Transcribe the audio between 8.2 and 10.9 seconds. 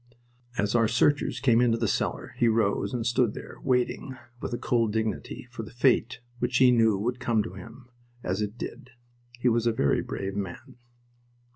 as it did. He was a very brave man.